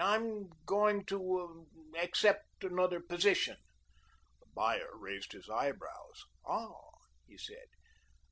I 0.03 0.15
am 0.15 0.49
going 0.65 1.05
to 1.05 1.37
er 1.37 1.47
ah 1.51 2.01
accept 2.01 2.63
another 2.63 2.99
position." 2.99 3.57
The 4.39 4.47
buyer 4.55 4.97
raised 4.97 5.33
his 5.33 5.47
eyebrows. 5.47 6.25
"Ah!" 6.43 6.73
he 7.27 7.37
said. 7.37 7.67